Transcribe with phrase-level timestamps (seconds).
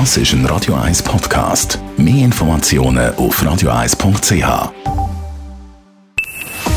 [0.00, 1.78] Das ist ein Radio 1 Podcast.
[1.96, 4.72] Mehr Informationen auf radio1.ch.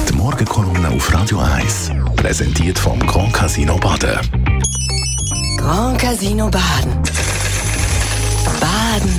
[0.07, 4.19] Die Morgenkolumne auf Radio 1 präsentiert vom Grand Casino Baden.
[5.57, 6.93] Grand Casino Baden.
[8.61, 9.11] Baden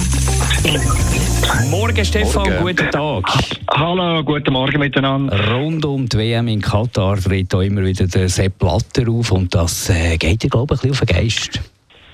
[0.63, 1.69] im.
[1.69, 2.63] Morgen, Stefan, Morgen.
[2.63, 3.25] guten Tag.
[3.69, 5.55] Hallo, guten Morgen miteinander.
[5.55, 9.53] Rund um die WM in Katar tritt da immer wieder der Sepp Blatter auf und
[9.53, 11.61] das äh, geht dir, glaube ich, ein bisschen auf den Geist.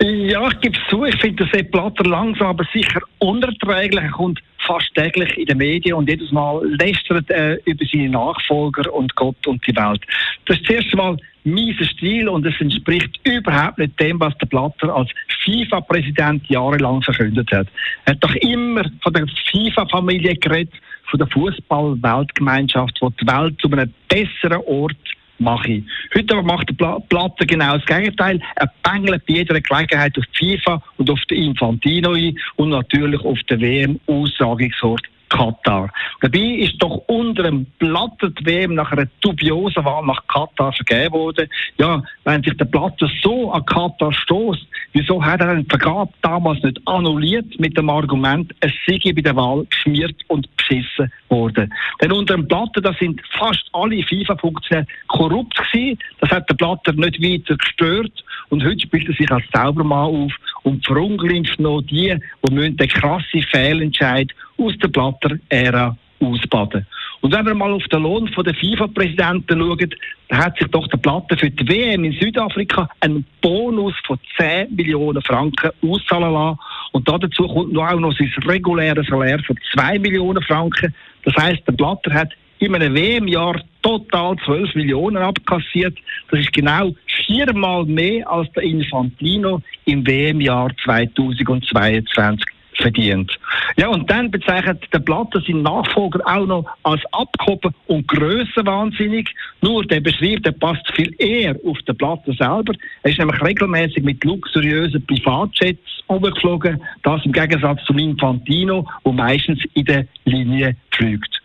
[0.00, 4.02] Ja, ich gebe es zu, ich finde Sepp Blatter langsam, aber sicher unerträglich.
[4.02, 8.92] Er kommt fast täglich in den Medien und jedes Mal lästert er über seine Nachfolger
[8.92, 10.02] und Gott und die Welt.
[10.46, 14.94] Das ist zuerst mal mieser Stil und es entspricht überhaupt nicht dem, was der Blatter
[14.94, 15.10] als
[15.44, 17.68] FIFA-Präsident jahrelang verkündet hat.
[18.06, 20.74] Er hat doch immer von der FIFA-Familie geredet,
[21.10, 24.96] von der Fußball-Weltgemeinschaft, die die Welt zu einem besseren Ort
[25.38, 25.84] mache ich.
[26.14, 28.40] Heute macht der Pla- Platte genau das Gegenteil.
[28.56, 33.20] Er bängelt bei jeder Gelegenheit auf die FIFA und auf den Infantino ein und natürlich
[33.24, 35.90] auf den WM-Austragungsort Katar.
[36.20, 41.14] Dabei ist doch unter dem Platter die WM nach einer dubiosen Wahl nach Katar vergeben
[41.14, 41.48] worden.
[41.78, 46.62] Ja, wenn sich der Platter so an Katar stoßt, wieso hat er den Vergab damals
[46.62, 51.72] nicht annulliert mit dem Argument, es sei bei der Wahl geschmiert und beschissen worden.
[52.00, 55.98] Denn unter dem Platter, da sind fast alle FIFA-Funktionäre korrupt gewesen.
[56.20, 58.24] Das hat der Platter nicht weiter gestört.
[58.50, 60.32] Und heute spielt er sich als Zaubermann auf
[60.64, 66.86] und verunglimpft noch die, die müssen den krassen Fehlentscheid aus der Platter-Ära ausbaden.
[67.20, 69.94] Und wenn wir mal auf den Lohn der FIFA-Präsidenten schauen,
[70.28, 74.74] dann hat sich doch der Platter für die WM in Südafrika einen Bonus von 10
[74.74, 76.58] Millionen Franken auszahlen lassen.
[76.92, 80.94] Und dazu kommt noch auch noch sein reguläres Salär von 2 Millionen Franken.
[81.24, 85.96] Das heißt, der Platter hat in einem WM-Jahr total 12 Millionen abkassiert.
[86.30, 86.94] Das ist genau
[87.26, 93.32] viermal mehr als der Infantino im WM-Jahr 2022 verdient.
[93.76, 99.28] Ja, und dann bezeichnet der Platter seinen Nachfolger auch noch als abgehoben und grössenwahnsinnig.
[99.62, 102.72] Nur der beschreibt, der passt viel eher auf den Platter selber.
[103.02, 106.80] Er ist nämlich regelmäßig mit luxuriösen Privatjets umgeflogen.
[107.02, 111.40] Das im Gegensatz zum Infantino, wo meistens in der Linie fliegt.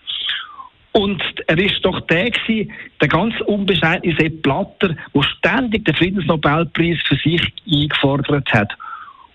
[0.91, 6.97] Und er ist doch der gewesen, der ganz unbescheidene Sepp Blatter, der ständig den Friedensnobelpreis
[7.05, 7.41] für sich
[7.71, 8.75] eingefordert hat.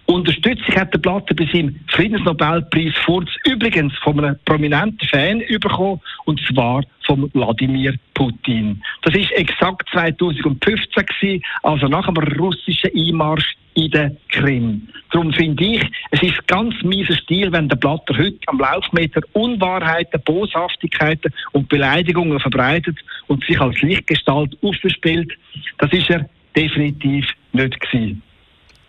[0.07, 6.41] Unterstützung hat der Blatter bei seinem Friedensnobelpreis Furz übrigens von einem prominenten Fan bekommen, und
[6.47, 8.83] zwar von Wladimir Putin.
[9.03, 14.89] Das ist exakt 2015 gewesen, also nach dem russischen Einmarsch in der Krim.
[15.11, 20.21] Darum finde ich, es ist ganz mieser Stil, wenn der Blatter heute am Laufmeter Unwahrheiten,
[20.25, 22.97] Boshaftigkeiten und Beleidigungen verbreitet
[23.29, 25.33] und sich als Lichtgestalt aufspielt.
[25.79, 28.23] Das ist er definitiv nicht gewesen.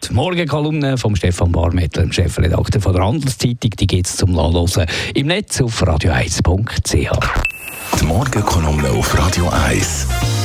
[0.07, 4.85] Die Morgenkolumne von Stefan Barmettler, dem Chefredakteur von der Handelszeitung, die es zum Nachlesen
[5.15, 7.09] im Netz auf radio1.ch.
[7.99, 10.44] Die Morgenkolumne auf Radio 1.